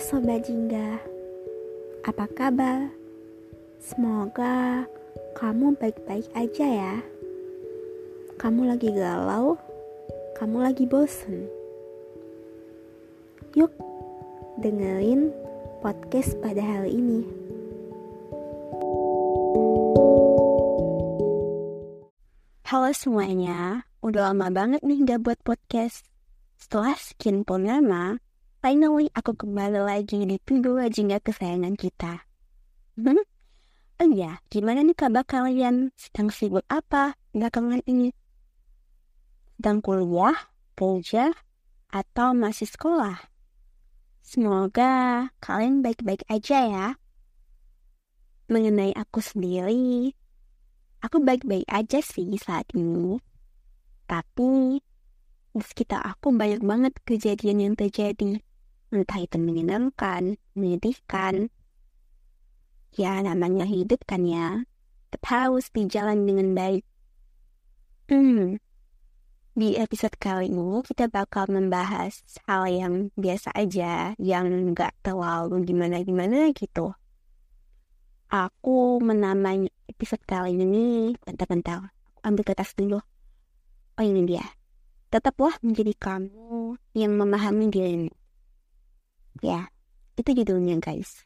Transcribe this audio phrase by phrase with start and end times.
[0.00, 0.96] Sobat Jingga,
[2.08, 2.88] apa kabar?
[3.76, 4.88] Semoga
[5.36, 6.94] kamu baik-baik aja ya.
[8.40, 9.60] Kamu lagi galau,
[10.40, 11.44] kamu lagi bosen.
[13.52, 13.68] Yuk,
[14.64, 15.36] dengerin
[15.84, 17.20] podcast pada hari ini.
[22.64, 26.08] Halo semuanya, udah lama banget nih gak buat podcast.
[26.56, 28.16] Setelah sekian pun lama,
[28.60, 32.28] Finally, aku kembali lagi di Tuduh Jingga kesayangan kita.
[33.00, 33.24] Hmm?
[33.96, 35.96] Oh iya, gimana nih kabar kalian?
[35.96, 38.12] Sedang sibuk apa belakangan ini?
[39.56, 40.36] Sedang kuliah,
[40.76, 41.32] kerja,
[41.88, 43.32] atau masih sekolah?
[44.20, 46.88] Semoga kalian baik-baik aja ya.
[48.52, 50.12] Mengenai aku sendiri,
[51.00, 53.24] aku baik-baik aja sih saat ini.
[54.04, 54.84] Tapi
[55.56, 58.36] di sekitar aku banyak banget kejadian yang terjadi
[58.90, 61.48] entah itu menyenangkan, menyedihkan.
[62.94, 64.66] Ya, namanya hidup kan ya.
[65.10, 66.82] Tetap harus berjalan dengan baik.
[68.10, 68.58] Hmm,
[69.54, 76.54] di episode kali ini kita bakal membahas hal yang biasa aja, yang nggak terlalu gimana-gimana
[76.54, 76.94] gitu.
[78.30, 81.90] Aku menamai episode kali ini, bentar-bentar,
[82.22, 83.02] ambil kertas dulu.
[83.98, 84.46] Oh ini dia.
[85.10, 88.19] Tetaplah menjadi kamu yang memahami dirimu.
[89.38, 89.70] Ya,
[90.18, 91.22] itu judulnya guys.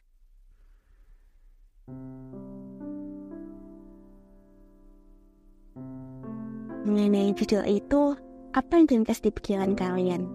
[6.85, 8.13] Mengenai judul itu,
[8.53, 10.29] apa yang terlintas di pikiran kalian?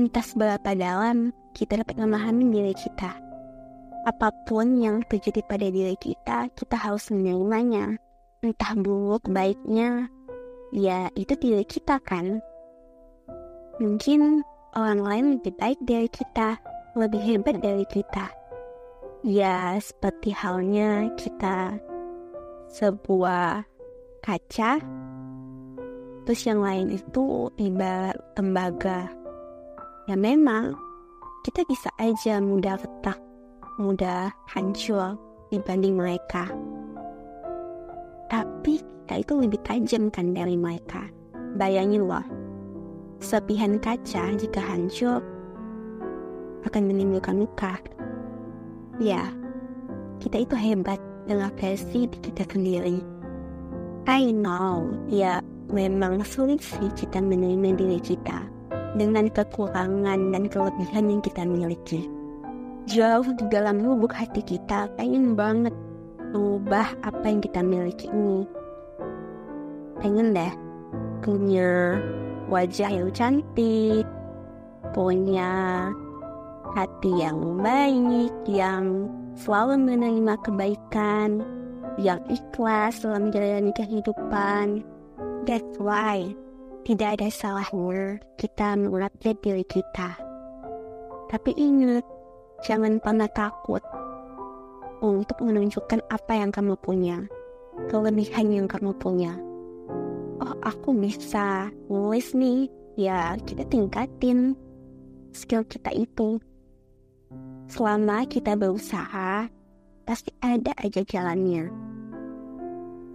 [0.00, 3.12] Entah seberapa dalam kita dapat memahami diri kita.
[4.08, 8.00] Apa pun yang terjadi pada diri kita, kita harus menerimanya.
[8.40, 10.08] Entah buruk baiknya,
[10.72, 12.40] ya itu diri kita kan.
[13.78, 14.42] Mungkin
[14.76, 16.58] orang lain lebih baik dari kita,
[16.98, 18.28] lebih hebat dari kita.
[19.24, 21.78] Ya, seperti halnya kita
[22.68, 23.64] sebuah
[24.20, 24.78] kaca,
[26.28, 29.08] terus yang lain itu ibarat tembaga.
[30.08, 30.76] Ya memang,
[31.44, 33.18] kita bisa aja mudah retak,
[33.80, 35.16] mudah hancur
[35.48, 36.48] dibanding mereka.
[38.28, 41.08] Tapi kita itu lebih tajam kan dari mereka.
[41.56, 42.20] Bayangin loh,
[43.18, 45.18] Sepihan kaca jika hancur
[46.62, 47.82] akan menimbulkan luka.
[49.02, 49.34] Ya,
[50.22, 53.02] kita itu hebat dengan versi di kita sendiri.
[54.06, 58.48] I know, ya memang sulit sih kita menerima diri kita
[58.96, 62.08] dengan kekurangan dan kelebihan yang kita miliki.
[62.88, 65.76] Jauh di dalam lubuk hati kita pengen banget
[66.32, 68.48] mengubah apa yang kita miliki ini.
[70.00, 70.52] Pengen deh
[71.20, 72.00] punya
[72.48, 74.08] wajah yang cantik,
[74.96, 75.88] punya
[76.72, 81.44] hati yang baik, yang selalu menerima kebaikan,
[82.00, 84.82] yang ikhlas dalam menjalani kehidupan.
[85.44, 86.32] That's why
[86.88, 90.16] tidak ada salahnya kita mengupdate diri kita.
[91.28, 92.04] Tapi ingat,
[92.64, 93.84] jangan pernah takut
[95.04, 97.28] untuk menunjukkan apa yang kamu punya,
[97.92, 99.36] kelebihan yang kamu punya
[100.38, 104.54] oh aku bisa nulis nih ya kita tingkatin
[105.32, 106.42] skill kita itu.
[107.68, 109.46] Selama kita berusaha
[110.08, 111.68] pasti ada aja jalannya.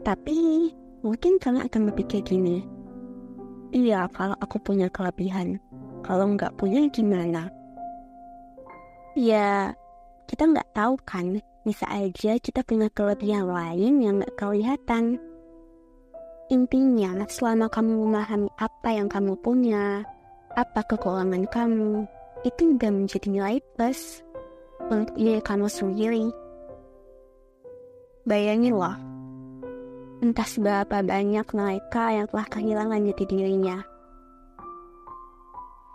[0.06, 0.70] Tapi
[1.02, 2.62] mungkin kalian akan berpikir gini.
[3.74, 5.58] Iya kalau aku punya kelebihan.
[6.06, 7.50] Kalau nggak punya gimana?
[9.18, 9.74] Ya
[10.30, 11.42] kita nggak tahu kan.
[11.64, 15.16] Bisa aja kita punya kelebihan lain yang nggak kelihatan
[16.52, 20.04] Intinya, selama kamu memahami apa yang kamu punya,
[20.60, 22.04] apa kekurangan kamu,
[22.44, 24.20] itu udah menjadi nilai plus
[24.92, 26.28] untuk diri kamu sendiri.
[28.28, 28.98] Bayangin loh,
[30.20, 33.78] entah seberapa banyak mereka yang telah kehilangan jati dirinya.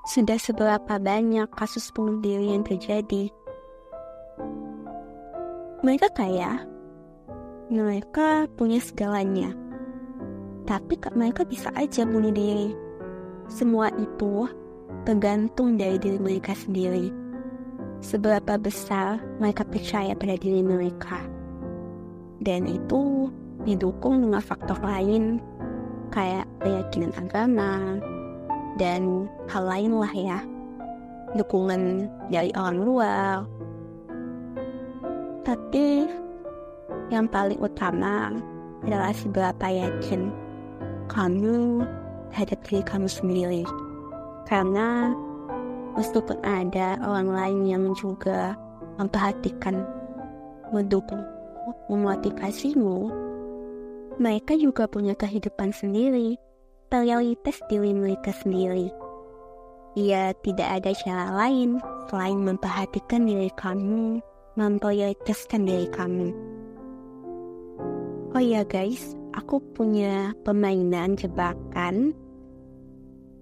[0.08, 3.28] Sudah seberapa banyak kasus bunuh diri yang terjadi.
[5.84, 6.64] Mereka kaya,
[7.68, 9.67] mereka punya segalanya
[10.68, 12.76] tapi kak mereka bisa aja bunuh diri.
[13.48, 14.44] Semua itu
[15.08, 17.08] tergantung dari diri mereka sendiri.
[18.04, 21.24] Seberapa besar mereka percaya pada diri mereka.
[22.44, 23.32] Dan itu
[23.64, 25.40] didukung dengan faktor lain
[26.12, 27.96] kayak keyakinan agama
[28.76, 30.38] dan hal lain lah ya.
[31.32, 33.48] Dukungan dari orang luar.
[35.48, 36.04] Tapi
[37.08, 38.36] yang paling utama
[38.84, 40.47] adalah seberapa yakin
[41.08, 41.82] kamu
[42.30, 43.62] terhadap diri kamu sendiri.
[44.46, 45.12] Karena
[45.98, 48.54] meskipun ada orang lain yang juga
[49.00, 49.82] memperhatikan,
[50.70, 51.24] mendukung,
[51.90, 53.10] memotivasimu,
[54.22, 56.38] mereka juga punya kehidupan sendiri,
[56.86, 58.90] prioritas diri mereka sendiri.
[59.98, 64.22] Ya, tidak ada cara lain selain memperhatikan diri kamu,
[64.54, 66.30] memprioritaskan diri kamu.
[68.36, 72.12] Oh ya guys, aku punya permainan jebakan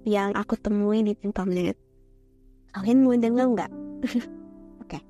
[0.06, 1.74] yang aku temui di internet.
[2.70, 3.72] Kalian mau denger nggak?
[4.82, 4.98] Oke.
[4.98, 5.02] Okay.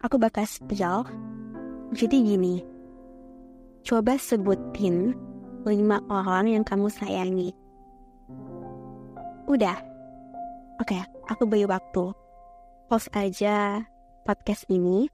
[0.00, 1.04] Aku bakal spell.
[1.92, 2.56] Jadi gini.
[3.84, 5.12] Coba sebutin
[5.68, 7.52] lima orang yang kamu sayangi.
[9.50, 9.76] Udah.
[10.80, 12.16] Oke, okay, aku beri waktu.
[12.88, 13.84] Pause aja
[14.24, 15.10] podcast ini.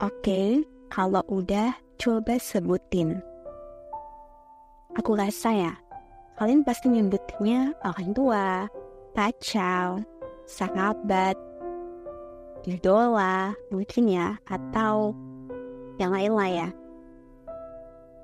[0.00, 0.46] Oke, okay,
[0.90, 3.20] kalau udah coba sebutin.
[4.96, 5.72] Aku rasa ya,
[6.40, 8.64] kalian pasti nyebutnya orang tua,
[9.12, 10.00] pacar,
[10.48, 11.36] sahabat,
[12.64, 15.12] idola, mungkin ya, atau
[16.00, 16.68] yang lain lah ya.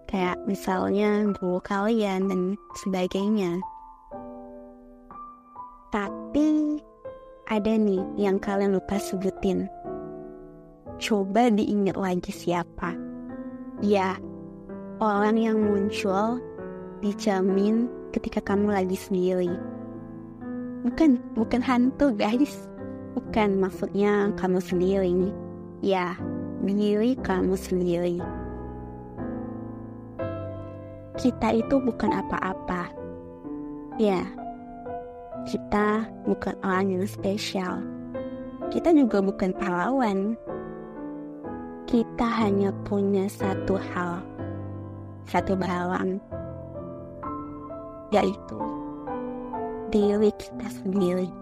[0.08, 3.60] Kayak misalnya guru kalian dan sebagainya.
[5.92, 6.80] Tapi
[7.44, 9.68] ada nih yang kalian lupa sebutin.
[10.96, 13.05] Coba diingat lagi siapa.
[13.84, 14.16] Ya,
[15.04, 16.40] orang yang muncul
[17.04, 19.52] dijamin ketika kamu lagi sendiri.
[20.86, 22.72] Bukan bukan hantu guys.
[23.12, 25.32] Bukan maksudnya kamu sendiri.
[25.84, 26.16] Ya
[26.64, 28.18] diri kamu sendiri.
[31.20, 32.88] Kita itu bukan apa-apa.
[34.00, 34.24] Ya
[35.46, 37.84] kita bukan orang yang spesial.
[38.72, 40.34] Kita juga bukan pahlawan
[41.96, 44.20] kita hanya punya satu hal
[45.24, 46.20] satu bawang
[48.12, 48.60] yaitu
[49.88, 51.32] diri kita sendiri.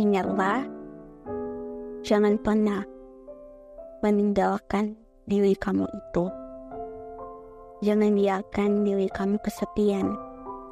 [0.00, 0.64] Ingatlah,
[2.00, 2.88] jangan pernah
[4.00, 4.96] meninggalkan
[5.28, 6.24] diri kamu itu.
[7.84, 10.08] Jangan biarkan diri kamu kesepian.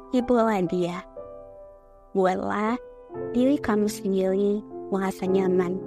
[0.09, 1.05] Hiburlah dia.
[2.17, 2.73] Buatlah
[3.37, 5.77] diri kamu sendiri merasa nyaman.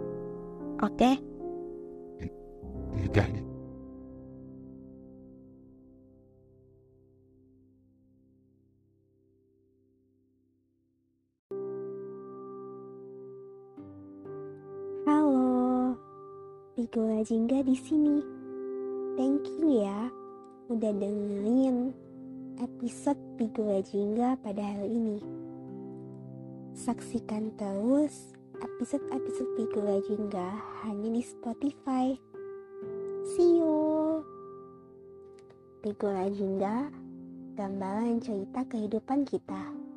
[0.83, 1.17] Oke?
[1.17, 1.17] Okay?
[16.79, 18.23] Pigola Jingga di sini.
[19.19, 20.09] Thank you ya
[20.73, 21.91] udah dengerin
[22.63, 25.19] episode Pigola Jingga pada hari ini.
[26.73, 30.49] Saksikan terus episode-episode Pigola Jingga
[30.83, 32.15] hanya di Spotify.
[33.35, 34.23] See you.
[35.79, 36.91] Pigola Jingga,
[37.55, 39.88] gambaran cerita kehidupan kita.